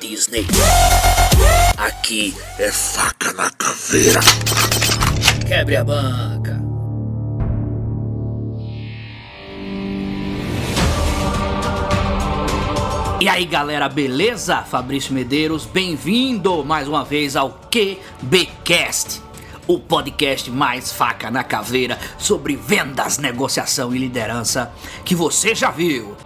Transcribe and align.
Disney. 0.00 0.46
Aqui 1.76 2.34
é 2.58 2.72
faca 2.72 3.34
na 3.34 3.50
caveira. 3.50 4.20
Quebre 5.46 5.76
a 5.76 5.84
banca. 5.84 6.58
E 13.20 13.28
aí 13.28 13.44
galera, 13.44 13.90
beleza? 13.90 14.62
Fabrício 14.62 15.12
Medeiros, 15.12 15.66
bem-vindo 15.66 16.64
mais 16.64 16.88
uma 16.88 17.04
vez 17.04 17.36
ao 17.36 17.60
QBcast, 17.70 19.20
o 19.66 19.78
podcast 19.78 20.50
mais 20.50 20.90
faca 20.90 21.30
na 21.30 21.44
caveira 21.44 21.98
sobre 22.18 22.56
vendas, 22.56 23.18
negociação 23.18 23.94
e 23.94 23.98
liderança 23.98 24.72
que 25.04 25.14
você 25.14 25.54
já 25.54 25.70
viu. 25.70 26.16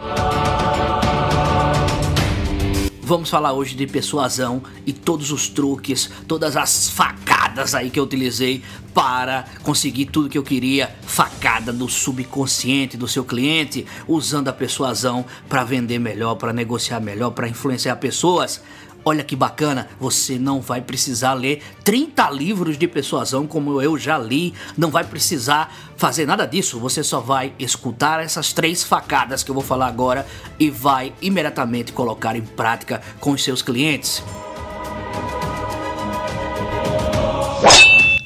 Vamos 3.07 3.29
falar 3.29 3.53
hoje 3.53 3.75
de 3.75 3.87
persuasão 3.87 4.63
e 4.87 4.91
todos 4.91 5.31
os 5.31 5.47
truques, 5.47 6.11
todas 6.27 6.57
as 6.57 6.89
facadas 6.89 7.75
aí 7.75 7.91
que 7.91 8.01
eu 8.01 8.05
utilizei 8.05 8.63
para 8.95 9.45
conseguir 9.63 10.07
tudo 10.07 10.31
que 10.31 10.39
eu 10.39 10.43
queria, 10.43 10.97
facada 11.03 11.71
do 11.71 11.87
subconsciente 11.87 12.97
do 12.97 13.07
seu 13.07 13.23
cliente, 13.23 13.85
usando 14.09 14.49
a 14.49 14.55
persuasão 14.55 15.23
para 15.51 15.65
vender 15.65 15.99
melhor, 15.99 16.37
para 16.37 16.51
negociar 16.51 16.99
melhor, 16.99 17.33
para 17.33 17.47
influenciar 17.47 17.97
pessoas. 17.97 18.63
Olha 19.07 19.23
que 19.23 19.37
bacana, 19.37 19.89
você 20.01 20.39
não 20.39 20.63
vai 20.63 20.81
precisar 20.81 21.35
ler 21.35 21.63
30 21.85 22.31
livros 22.31 22.79
de 22.79 22.89
persuasão 22.89 23.47
como 23.47 23.83
eu 23.83 23.99
já 23.99 24.17
li, 24.17 24.55
não 24.79 24.91
vai 24.91 25.05
precisar 25.05 25.75
fazer 25.97 26.27
nada 26.27 26.47
disso, 26.47 26.81
você 26.81 27.05
só 27.05 27.21
vai 27.21 27.53
escutar 27.59 28.21
essas 28.21 28.55
três 28.55 28.83
facadas 28.83 29.43
que 29.43 29.51
eu 29.51 29.55
vou 29.55 29.63
falar 29.63 29.89
agora 29.89 30.27
e 30.59 30.71
vai 30.71 31.13
imediatamente 31.21 31.93
colocar 31.93 32.35
em 32.35 32.41
prática 32.41 33.03
com 33.21 33.33
os 33.33 33.45
seus 33.45 33.61
clientes. 33.61 34.23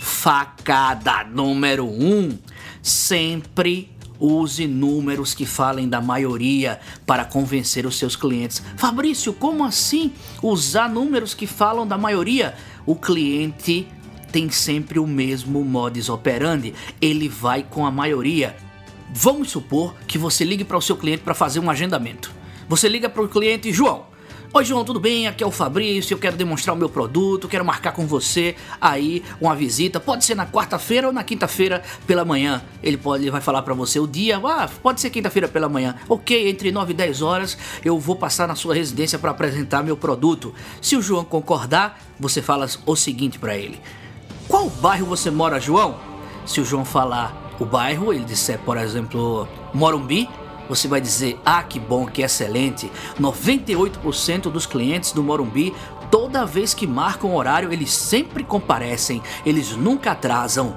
Facada 0.01 1.25
número 1.25 1.87
1: 1.87 2.15
um, 2.15 2.39
sempre 2.81 3.98
Use 4.21 4.67
números 4.67 5.35
que 5.35 5.47
falem 5.47 5.89
da 5.89 6.01
maioria 6.01 6.81
para 7.07 7.25
convencer 7.25 7.87
os 7.87 7.97
seus 7.97 8.17
clientes. 8.17 8.63
Fabrício, 8.77 9.33
como 9.33 9.65
assim 9.65 10.13
usar 10.43 10.89
números 10.89 11.35
que 11.35 11.47
falam 11.47 11.87
da 11.87 11.97
maioria? 11.97 12.55
O 12.85 12.97
cliente 12.97 13.87
tem 14.33 14.51
sempre 14.51 14.99
o 14.99 15.07
mesmo 15.07 15.65
modus 15.65 16.09
operandi, 16.09 16.75
ele 17.01 17.29
vai 17.29 17.63
com 17.63 17.87
a 17.87 17.91
maioria. 17.91 18.57
Vamos 19.13 19.51
supor 19.51 19.95
que 20.07 20.19
você 20.19 20.45
ligue 20.45 20.65
para 20.65 20.77
o 20.77 20.83
seu 20.83 20.97
cliente 20.97 21.23
para 21.23 21.35
fazer 21.35 21.61
um 21.61 21.71
agendamento. 21.71 22.31
Você 22.69 22.89
liga 22.89 23.09
para 23.09 23.23
o 23.23 23.29
cliente, 23.29 23.73
João, 23.73 24.07
Oi 24.51 24.65
João, 24.65 24.83
tudo 24.83 24.99
bem? 24.99 25.27
Aqui 25.27 25.45
é 25.45 25.47
o 25.47 25.51
Fabrício, 25.51 26.15
eu 26.15 26.19
quero 26.19 26.35
demonstrar 26.35 26.75
o 26.75 26.79
meu 26.79 26.89
produto, 26.89 27.47
quero 27.47 27.63
marcar 27.67 27.93
com 27.93 28.07
você 28.07 28.57
aí 28.81 29.23
uma 29.39 29.55
visita. 29.55 30.01
Pode 30.01 30.25
ser 30.25 30.35
na 30.35 30.47
quarta-feira 30.47 31.07
ou 31.07 31.13
na 31.13 31.23
quinta-feira 31.23 31.83
pela 32.07 32.25
manhã. 32.25 32.63
Ele 32.83 32.97
pode, 32.97 33.25
ele 33.25 33.31
vai 33.31 33.43
falar 33.43 33.61
para 33.61 33.75
você 33.75 34.01
o 34.01 34.07
dia, 34.07 34.41
ah, 34.43 34.67
pode 34.83 35.03
ser 35.03 35.11
quinta-feira 35.11 35.49
pela 35.49 35.69
manhã. 35.69 35.97
Ok, 36.09 36.49
entre 36.49 36.73
9 36.73 36.93
e 36.93 36.97
10 36.97 37.21
horas 37.21 37.59
eu 37.85 37.99
vou 37.99 38.17
passar 38.17 38.49
na 38.49 38.55
sua 38.55 38.75
residência 38.75 39.19
para 39.19 39.33
apresentar 39.33 39.83
meu 39.83 39.99
produto. 39.99 40.55
Se 40.81 40.97
o 40.97 41.03
João 41.03 41.27
concordar, 41.27 42.01
você 42.19 42.41
fala 42.41 42.67
o 42.87 42.97
seguinte 42.97 43.39
para 43.39 43.55
ele: 43.55 43.79
Qual 44.49 44.71
bairro 44.71 45.05
você 45.05 45.31
mora, 45.31 45.61
João? 45.61 46.01
Se 46.47 46.59
o 46.59 46.65
João 46.65 46.87
falar 46.87 47.55
o 47.61 47.67
bairro, 47.67 48.15
ele 48.15 48.25
disser, 48.25 48.59
por 48.61 48.79
exemplo, 48.79 49.47
Morumbi, 49.75 50.27
você 50.69 50.87
vai 50.87 51.01
dizer: 51.01 51.41
"Ah, 51.45 51.63
que 51.63 51.79
bom, 51.79 52.07
que 52.07 52.23
excelente". 52.23 52.91
98% 53.19 54.51
dos 54.51 54.67
clientes 54.67 55.13
do 55.13 55.23
Morumbi, 55.23 55.75
toda 56.11 56.47
vez 56.47 56.75
que 56.75 56.87
marcam 56.87 57.35
horário, 57.35 57.73
eles 57.73 57.93
sempre 57.93 58.45
comparecem, 58.45 59.23
eles 59.45 59.77
nunca 59.77 60.13
atrasam. 60.13 60.77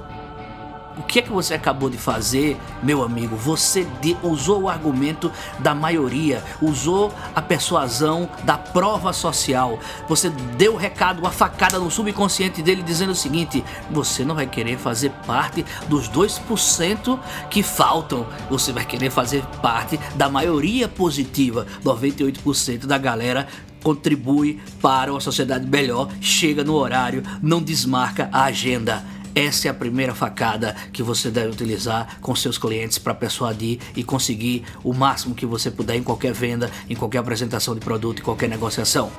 O 0.98 1.04
que 1.04 1.20
é 1.20 1.22
que 1.22 1.32
você 1.32 1.54
acabou 1.54 1.90
de 1.90 1.98
fazer, 1.98 2.58
meu 2.84 3.02
amigo? 3.02 3.36
Você 3.38 3.88
de, 4.02 4.16
usou 4.22 4.64
o 4.64 4.70
argumento 4.70 5.32
da 5.60 5.74
maioria, 5.74 6.44
usou 6.62 7.14
a 7.34 7.42
persuasão 7.42 8.30
da 8.44 8.58
prova 8.58 9.14
social. 9.14 9.80
Você 10.10 10.30
deu 10.30 10.74
o 10.74 10.78
recado, 10.78 11.26
a 11.26 11.32
facada 11.32 11.80
no 11.80 11.90
subconsciente 11.90 12.62
dele 12.62 12.84
dizendo 12.84 13.12
o 13.12 13.16
seguinte: 13.16 13.64
você 13.90 14.26
não 14.26 14.36
vai 14.36 14.46
querer 14.46 14.78
fazer 14.78 15.12
parte 15.26 15.66
dos 15.88 16.10
2% 16.10 17.18
que 17.50 17.64
faltam, 17.64 18.26
você 18.50 18.74
vai 18.74 18.86
querer 18.86 19.10
fazer 19.10 19.46
parte 19.62 19.98
da 20.16 20.30
maioria 20.30 20.90
positiva. 20.90 21.66
98% 21.86 22.86
da 22.86 22.98
galera 22.98 23.48
contribui 23.82 24.60
para 24.82 25.12
uma 25.12 25.20
sociedade 25.20 25.66
melhor, 25.66 26.10
chega 26.20 26.64
no 26.64 26.74
horário, 26.74 27.24
não 27.42 27.62
desmarca 27.62 28.30
a 28.32 28.44
agenda. 28.44 29.04
Essa 29.34 29.68
é 29.68 29.72
a 29.72 29.74
primeira 29.74 30.14
facada 30.14 30.76
que 30.92 31.02
você 31.02 31.30
deve 31.30 31.50
utilizar 31.50 32.20
com 32.20 32.36
seus 32.36 32.58
clientes 32.58 32.98
para 32.98 33.14
persuadir 33.14 33.80
e 33.96 34.04
conseguir 34.04 34.64
o 34.84 34.94
máximo 34.94 35.34
que 35.34 35.46
você 35.46 35.72
puder 35.72 35.96
em 35.96 36.04
qualquer 36.04 36.34
venda, 36.34 36.70
em 36.90 36.96
qualquer 36.96 37.20
apresentação 37.20 37.74
de 37.74 37.80
produto, 37.80 38.20
em 38.20 38.24
qualquer 38.24 38.50
negociação. 38.50 39.12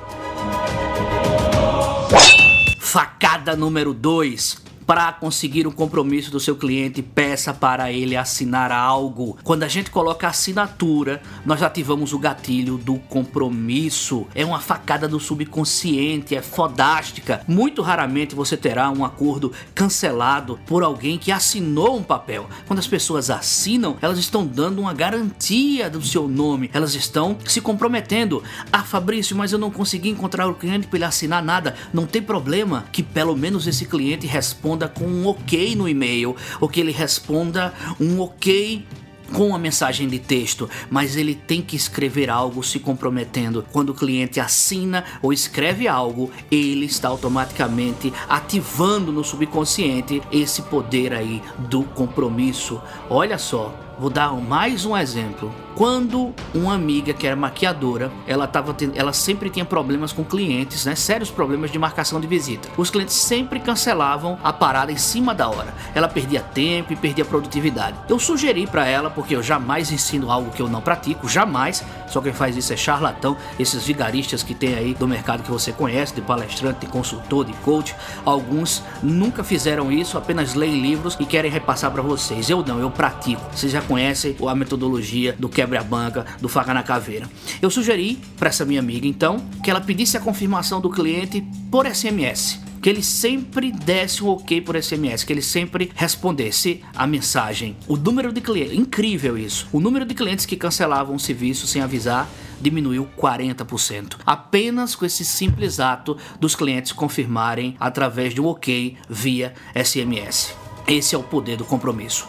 Facada 2.79 3.55
número 3.55 3.93
2 3.93 4.62
para 4.85 5.11
conseguir 5.13 5.67
um 5.67 5.71
compromisso 5.71 6.31
do 6.31 6.39
seu 6.39 6.55
cliente, 6.55 7.01
peça 7.01 7.53
para 7.53 7.91
ele 7.91 8.15
assinar 8.15 8.71
algo. 8.71 9.37
Quando 9.43 9.63
a 9.63 9.67
gente 9.67 9.89
coloca 9.89 10.27
assinatura, 10.27 11.21
nós 11.45 11.63
ativamos 11.63 12.13
o 12.13 12.19
gatilho 12.19 12.77
do 12.77 12.95
compromisso. 12.95 14.27
É 14.35 14.45
uma 14.45 14.59
facada 14.59 15.07
do 15.07 15.19
subconsciente, 15.19 16.35
é 16.35 16.41
fodástica. 16.41 17.41
Muito 17.47 17.81
raramente 17.81 18.35
você 18.35 18.57
terá 18.57 18.89
um 18.89 19.05
acordo 19.05 19.51
cancelado 19.73 20.59
por 20.65 20.83
alguém 20.83 21.17
que 21.17 21.31
assinou 21.31 21.97
um 21.97 22.03
papel. 22.03 22.47
Quando 22.67 22.79
as 22.79 22.87
pessoas 22.87 23.29
assinam, 23.29 23.97
elas 24.01 24.17
estão 24.17 24.45
dando 24.45 24.79
uma 24.79 24.93
garantia 24.93 25.89
do 25.89 26.01
seu 26.01 26.27
nome, 26.27 26.69
elas 26.73 26.95
estão 26.95 27.37
se 27.45 27.61
comprometendo. 27.61 28.43
Ah, 28.71 28.83
Fabrício, 28.83 29.35
mas 29.35 29.51
eu 29.51 29.59
não 29.59 29.71
consegui 29.71 30.09
encontrar 30.09 30.47
o 30.47 30.55
cliente 30.55 30.87
para 30.87 30.97
ele 30.97 31.05
assinar 31.05 31.43
nada. 31.43 31.75
Não 31.93 32.05
tem 32.05 32.21
problema, 32.21 32.85
que 32.91 33.01
pelo 33.01 33.35
menos 33.35 33.67
esse 33.67 33.85
cliente 33.85 34.27
responda 34.27 34.72
responda 34.73 34.87
com 34.87 35.05
um 35.05 35.27
ok 35.27 35.75
no 35.75 35.87
e-mail, 35.87 36.35
ou 36.59 36.67
que 36.67 36.79
ele 36.79 36.91
responda 36.91 37.73
um 37.99 38.19
ok 38.19 38.83
com 39.31 39.47
uma 39.47 39.57
mensagem 39.57 40.07
de 40.07 40.19
texto, 40.19 40.69
mas 40.91 41.15
ele 41.15 41.33
tem 41.33 41.61
que 41.61 41.75
escrever 41.75 42.29
algo 42.29 42.63
se 42.63 42.79
comprometendo. 42.79 43.65
Quando 43.71 43.89
o 43.89 43.93
cliente 43.93 44.39
assina 44.39 45.03
ou 45.21 45.33
escreve 45.33 45.87
algo, 45.87 46.29
ele 46.51 46.85
está 46.85 47.07
automaticamente 47.07 48.13
ativando 48.27 49.11
no 49.11 49.23
subconsciente 49.23 50.21
esse 50.31 50.61
poder 50.63 51.13
aí 51.13 51.41
do 51.69 51.83
compromisso. 51.83 52.81
Olha 53.09 53.37
só, 53.37 53.73
vou 53.99 54.09
dar 54.09 54.33
mais 54.33 54.85
um 54.85 54.95
exemplo. 54.95 55.62
Quando 55.75 56.33
uma 56.53 56.75
amiga 56.75 57.13
que 57.13 57.25
era 57.25 57.35
maquiadora, 57.35 58.11
ela, 58.27 58.45
tava 58.45 58.73
tendo, 58.75 58.95
ela 58.95 59.11
sempre 59.11 59.49
tinha 59.49 59.65
problemas 59.65 60.13
com 60.13 60.23
clientes, 60.23 60.85
né? 60.85 60.93
Sérios 60.93 61.31
problemas 61.31 61.71
de 61.71 61.79
marcação 61.79 62.21
de 62.21 62.27
visita. 62.27 62.69
Os 62.77 62.91
clientes 62.91 63.15
sempre 63.15 63.59
cancelavam 63.59 64.37
a 64.43 64.53
parada 64.53 64.91
em 64.91 64.97
cima 64.97 65.33
da 65.33 65.49
hora. 65.49 65.73
Ela 65.95 66.07
perdia 66.07 66.41
tempo 66.41 66.93
e 66.93 66.95
perdia 66.95 67.25
produtividade. 67.25 67.97
Eu 68.07 68.19
sugeri 68.19 68.67
para 68.67 68.85
ela, 68.85 69.09
porque 69.09 69.35
eu 69.35 69.41
jamais 69.41 69.91
ensino 69.91 70.29
algo 70.29 70.51
que 70.51 70.61
eu 70.61 70.69
não 70.69 70.79
pratico, 70.79 71.27
jamais. 71.27 71.83
Só 72.07 72.21
quem 72.21 72.33
faz 72.33 72.55
isso 72.55 72.71
é 72.71 72.77
charlatão, 72.77 73.35
esses 73.57 73.83
vigaristas 73.83 74.43
que 74.43 74.53
tem 74.53 74.75
aí 74.75 74.93
do 74.93 75.07
mercado 75.07 75.41
que 75.41 75.49
você 75.49 75.71
conhece, 75.71 76.13
de 76.13 76.21
palestrante, 76.21 76.81
de 76.81 76.87
consultor, 76.87 77.45
de 77.45 77.53
coach. 77.53 77.95
Alguns 78.23 78.83
nunca 79.01 79.43
fizeram 79.43 79.91
isso, 79.91 80.19
apenas 80.19 80.53
leem 80.53 80.79
livros 80.79 81.17
e 81.19 81.25
querem 81.25 81.49
repassar 81.49 81.89
para 81.89 82.03
vocês. 82.03 82.47
Eu 82.47 82.63
não, 82.63 82.79
eu 82.79 82.91
pratico. 82.91 83.41
Vocês 83.51 83.71
já 83.71 83.81
conhecem 83.81 84.35
a 84.47 84.53
metodologia 84.53 85.33
do 85.39 85.49
que 85.49 85.62
quebre 85.63 85.77
a 85.77 85.83
banca 85.83 86.25
do 86.41 86.49
faca 86.49 86.73
na 86.73 86.83
caveira. 86.83 87.29
Eu 87.61 87.69
sugeri 87.69 88.19
para 88.37 88.49
essa 88.49 88.65
minha 88.65 88.81
amiga 88.81 89.07
então 89.07 89.37
que 89.63 89.71
ela 89.71 89.79
pedisse 89.79 90.17
a 90.17 90.19
confirmação 90.19 90.81
do 90.81 90.89
cliente 90.89 91.41
por 91.71 91.87
SMS 91.87 92.61
que 92.81 92.89
ele 92.89 93.01
sempre 93.01 93.71
desse 93.71 94.21
um 94.21 94.27
ok 94.27 94.59
por 94.59 94.75
SMS, 94.75 95.23
que 95.23 95.31
ele 95.31 95.41
sempre 95.41 95.89
respondesse 95.95 96.83
a 96.93 97.07
mensagem. 97.07 97.77
O 97.87 97.95
número 97.95 98.33
de 98.33 98.41
clientes, 98.41 98.77
incrível 98.77 99.37
isso. 99.37 99.69
O 99.71 99.79
número 99.79 100.03
de 100.03 100.13
clientes 100.13 100.45
que 100.45 100.57
cancelavam 100.57 101.15
o 101.15 101.19
serviço 101.19 101.65
sem 101.65 101.81
avisar 101.81 102.27
diminuiu 102.59 103.07
40%. 103.17 104.17
Apenas 104.25 104.95
com 104.95 105.05
esse 105.05 105.23
simples 105.23 105.79
ato 105.79 106.17
dos 106.41 106.57
clientes 106.57 106.91
confirmarem 106.91 107.77
através 107.79 108.33
de 108.33 108.41
um 108.41 108.47
ok 108.47 108.97
via 109.09 109.53
SMS. 109.73 110.53
Esse 110.85 111.15
é 111.15 111.17
o 111.17 111.23
poder 111.23 111.55
do 111.55 111.63
compromisso. 111.63 112.27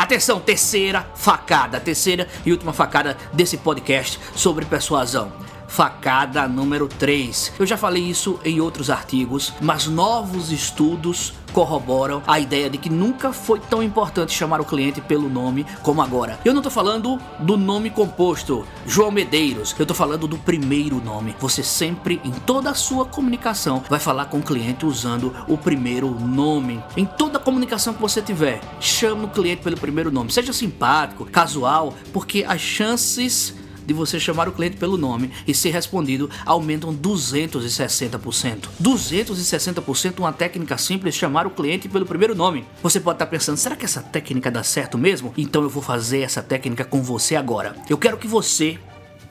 Atenção, 0.00 0.40
terceira 0.40 1.06
facada, 1.14 1.78
terceira 1.78 2.26
e 2.46 2.50
última 2.50 2.72
facada 2.72 3.18
desse 3.34 3.58
podcast 3.58 4.18
sobre 4.34 4.64
persuasão. 4.64 5.30
Facada 5.70 6.48
número 6.48 6.88
3. 6.88 7.52
Eu 7.58 7.64
já 7.64 7.76
falei 7.76 8.02
isso 8.02 8.40
em 8.44 8.60
outros 8.60 8.90
artigos, 8.90 9.54
mas 9.60 9.86
novos 9.86 10.50
estudos 10.50 11.32
corroboram 11.52 12.22
a 12.26 12.38
ideia 12.38 12.68
de 12.68 12.78
que 12.78 12.90
nunca 12.90 13.32
foi 13.32 13.58
tão 13.58 13.82
importante 13.82 14.32
chamar 14.32 14.60
o 14.60 14.64
cliente 14.64 15.00
pelo 15.00 15.28
nome 15.28 15.66
como 15.82 16.02
agora. 16.02 16.38
Eu 16.44 16.54
não 16.54 16.62
tô 16.62 16.70
falando 16.70 17.18
do 17.38 17.56
nome 17.56 17.90
composto, 17.90 18.66
João 18.86 19.10
Medeiros, 19.10 19.74
eu 19.78 19.86
tô 19.86 19.94
falando 19.94 20.26
do 20.26 20.38
primeiro 20.38 21.02
nome. 21.02 21.34
Você 21.40 21.62
sempre, 21.62 22.20
em 22.24 22.30
toda 22.30 22.70
a 22.70 22.74
sua 22.74 23.04
comunicação, 23.04 23.82
vai 23.88 24.00
falar 24.00 24.26
com 24.26 24.38
o 24.38 24.42
cliente 24.42 24.84
usando 24.84 25.34
o 25.48 25.56
primeiro 25.56 26.10
nome. 26.10 26.82
Em 26.96 27.04
toda 27.04 27.38
a 27.38 27.40
comunicação 27.40 27.94
que 27.94 28.00
você 28.00 28.20
tiver, 28.20 28.60
chame 28.80 29.24
o 29.24 29.28
cliente 29.28 29.62
pelo 29.62 29.76
primeiro 29.76 30.10
nome. 30.10 30.32
Seja 30.32 30.52
simpático, 30.52 31.26
casual, 31.26 31.94
porque 32.12 32.44
as 32.46 32.60
chances 32.60 33.54
de 33.86 33.94
você 33.94 34.18
chamar 34.20 34.48
o 34.48 34.52
cliente 34.52 34.76
pelo 34.76 34.96
nome 34.96 35.30
e 35.46 35.54
ser 35.54 35.70
respondido 35.70 36.30
aumentam 36.44 36.94
260%. 36.94 38.68
260% 38.82 40.18
uma 40.18 40.32
técnica 40.32 40.78
simples 40.78 41.14
chamar 41.14 41.46
o 41.46 41.50
cliente 41.50 41.88
pelo 41.88 42.06
primeiro 42.06 42.34
nome. 42.34 42.64
Você 42.82 43.00
pode 43.00 43.16
estar 43.16 43.26
pensando, 43.26 43.56
será 43.56 43.76
que 43.76 43.84
essa 43.84 44.02
técnica 44.02 44.50
dá 44.50 44.62
certo 44.62 44.96
mesmo? 44.96 45.32
Então 45.36 45.62
eu 45.62 45.68
vou 45.68 45.82
fazer 45.82 46.20
essa 46.20 46.42
técnica 46.42 46.84
com 46.84 47.02
você 47.02 47.36
agora. 47.36 47.74
Eu 47.88 47.98
quero 47.98 48.16
que 48.16 48.26
você 48.26 48.78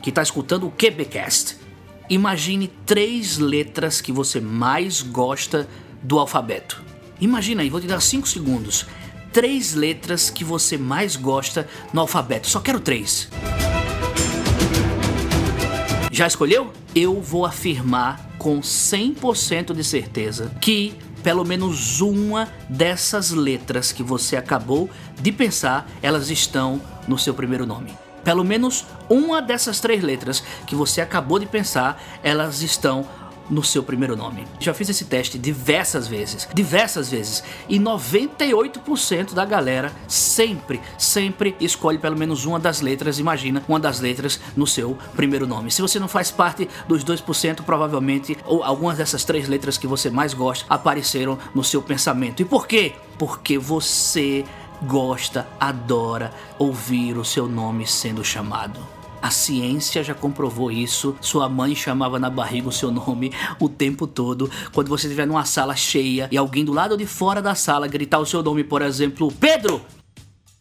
que 0.02 0.10
está 0.10 0.22
escutando 0.22 0.66
o 0.66 0.72
QBcast 0.72 1.70
imagine 2.10 2.68
três 2.86 3.38
letras 3.38 4.02
que 4.02 4.12
você 4.12 4.42
mais 4.42 5.02
gosta 5.02 5.68
do 6.02 6.18
alfabeto. 6.18 6.82
Imagina 7.22 7.62
aí, 7.62 7.70
vou 7.70 7.80
te 7.80 7.88
dar 7.88 8.02
5 8.02 8.28
segundos. 8.28 8.86
Três 9.32 9.76
letras 9.76 10.30
que 10.30 10.44
você 10.44 10.78
mais 10.78 11.16
gosta 11.16 11.68
no 11.94 12.02
alfabeto. 12.02 12.48
Só 12.48 12.60
quero 12.60 12.80
três. 12.80 13.30
Já 16.20 16.28
escolheu? 16.28 16.74
Eu 16.94 17.22
vou 17.22 17.46
afirmar 17.46 18.20
com 18.38 18.60
100% 18.60 19.72
de 19.72 19.86
certeza 19.86 20.52
que 20.60 20.94
pelo 21.24 21.46
menos 21.46 22.02
uma 22.02 22.50
dessas 22.68 23.32
letras 23.32 23.94
que 23.94 24.04
você 24.04 24.36
acabou 24.36 24.90
de 25.22 25.32
pensar, 25.32 25.90
elas 26.02 26.30
estão 26.30 26.82
no 27.08 27.18
seu 27.18 27.34
primeiro 27.34 27.66
nome. 27.66 27.98
Pelo 28.22 28.44
menos 28.44 28.86
uma 29.10 29.42
dessas 29.42 29.80
três 29.80 30.04
letras 30.04 30.44
que 30.68 30.76
você 30.76 31.00
acabou 31.00 31.40
de 31.40 31.46
pensar, 31.46 32.04
elas 32.22 32.62
estão 32.62 33.08
no 33.50 33.64
seu 33.64 33.84
primeiro 33.84 34.16
nome. 34.16 34.46
Já 34.60 34.74
fiz 34.74 34.90
esse 34.90 35.06
teste 35.06 35.38
diversas 35.38 36.08
vezes, 36.08 36.48
diversas 36.54 37.10
vezes, 37.10 37.44
e 37.68 37.80
98% 37.80 39.34
da 39.34 39.46
galera 39.46 39.92
sempre, 40.08 40.80
sempre 40.98 41.56
escolhe 41.60 41.98
pelo 41.98 42.18
menos 42.18 42.46
uma 42.46 42.60
das 42.60 42.82
letras, 42.82 43.20
imagina, 43.20 43.64
uma 43.68 43.80
das 43.80 44.00
letras 44.00 44.40
no 44.56 44.68
seu 44.68 44.98
primeiro 45.16 45.48
nome. 45.48 45.72
Se 45.72 45.82
você 45.82 46.00
não 46.00 46.08
faz 46.08 46.32
parte 46.32 46.70
dos 46.88 47.04
2%, 47.04 47.64
provavelmente 47.64 48.38
ou 48.46 48.64
algumas 48.64 48.98
dessas 48.98 49.24
três 49.24 49.48
letras 49.48 49.78
que 49.78 49.88
você 49.88 50.10
mais 50.10 50.34
gosta 50.34 50.66
apareceram 50.70 51.38
no 51.54 51.64
seu 51.64 51.82
pensamento. 51.82 52.42
E 52.42 52.46
por 52.46 52.68
quê? 52.68 52.94
Porque 53.18 53.58
você 53.58 54.46
gosta, 54.82 55.48
adora 55.60 56.32
ouvir 56.58 57.18
o 57.18 57.26
seu 57.26 57.48
nome 57.48 57.86
sendo 57.86 58.24
chamado. 58.24 58.99
A 59.22 59.30
ciência 59.30 60.04
já 60.04 60.14
comprovou 60.14 60.72
isso. 60.72 61.16
Sua 61.20 61.50
mãe 61.50 61.76
chamava 61.76 62.18
na 62.18 62.30
barriga 62.30 62.70
o 62.70 62.72
seu 62.72 62.92
nome 62.92 63.32
o 63.60 63.68
tempo 63.68 64.08
todo. 64.08 64.50
Quando 64.74 64.88
você 64.88 65.08
estiver 65.08 65.28
numa 65.28 65.46
sala 65.46 65.76
cheia 65.76 66.30
e 66.32 66.38
alguém 66.38 66.64
do 66.64 66.74
lado 66.74 66.98
de 66.98 67.06
fora 67.06 67.42
da 67.42 67.56
sala 67.56 67.88
gritar 67.88 68.20
o 68.20 68.26
seu 68.26 68.42
nome, 68.42 68.64
por 68.64 68.82
exemplo, 68.82 69.32
Pedro, 69.32 69.82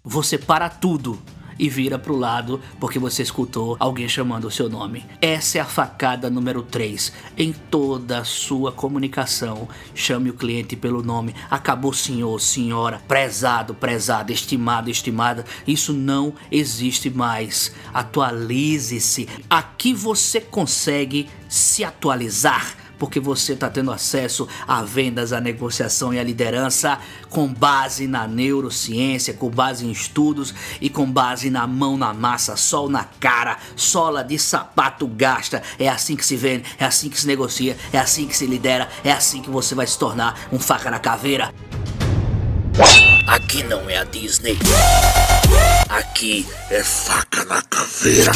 você 0.02 0.36
para 0.36 0.68
tudo 0.68 1.18
e 1.58 1.68
vira 1.68 1.98
pro 1.98 2.16
lado 2.16 2.60
porque 2.78 2.98
você 2.98 3.22
escutou 3.22 3.76
alguém 3.80 4.08
chamando 4.08 4.46
o 4.46 4.50
seu 4.50 4.68
nome. 4.68 5.04
Essa 5.20 5.58
é 5.58 5.60
a 5.60 5.64
facada 5.64 6.30
número 6.30 6.62
3. 6.62 7.12
Em 7.36 7.52
toda 7.52 8.18
a 8.20 8.24
sua 8.24 8.72
comunicação, 8.72 9.68
chame 9.94 10.30
o 10.30 10.34
cliente 10.34 10.76
pelo 10.76 11.02
nome. 11.02 11.34
Acabou, 11.50 11.92
senhor, 11.92 12.40
senhora, 12.40 13.00
prezado, 13.08 13.74
prezada, 13.74 14.32
estimado, 14.32 14.90
estimada. 14.90 15.44
Isso 15.66 15.92
não 15.92 16.34
existe 16.50 17.10
mais. 17.10 17.72
Atualize-se. 17.92 19.28
Aqui 19.48 19.92
você 19.92 20.40
consegue 20.40 21.28
se 21.48 21.82
atualizar 21.84 22.87
porque 22.98 23.20
você 23.20 23.52
está 23.52 23.70
tendo 23.70 23.92
acesso 23.92 24.48
a 24.66 24.82
vendas, 24.82 25.32
a 25.32 25.40
negociação 25.40 26.12
e 26.12 26.18
a 26.18 26.24
liderança 26.24 26.98
com 27.28 27.46
base 27.46 28.06
na 28.06 28.26
neurociência, 28.26 29.34
com 29.34 29.48
base 29.48 29.86
em 29.86 29.90
estudos 29.90 30.54
e 30.80 30.90
com 30.90 31.10
base 31.10 31.50
na 31.50 31.66
mão 31.66 31.96
na 31.96 32.12
massa, 32.12 32.56
sol 32.56 32.88
na 32.88 33.04
cara, 33.04 33.58
sola 33.76 34.22
de 34.22 34.38
sapato 34.38 35.06
gasta. 35.06 35.62
É 35.78 35.88
assim 35.88 36.16
que 36.16 36.24
se 36.24 36.36
vende, 36.36 36.64
é 36.78 36.84
assim 36.84 37.08
que 37.08 37.20
se 37.20 37.26
negocia, 37.26 37.76
é 37.92 37.98
assim 37.98 38.26
que 38.26 38.36
se 38.36 38.46
lidera, 38.46 38.88
é 39.04 39.12
assim 39.12 39.42
que 39.42 39.50
você 39.50 39.74
vai 39.74 39.86
se 39.86 39.98
tornar 39.98 40.48
um 40.52 40.58
faca 40.58 40.90
na 40.90 40.98
caveira. 40.98 41.52
Aqui 43.26 43.62
não 43.64 43.90
é 43.90 43.98
a 43.98 44.04
Disney. 44.04 44.56
Aqui 45.88 46.46
é 46.70 46.82
faca 46.82 47.44
na 47.44 47.60
caveira. 47.62 48.32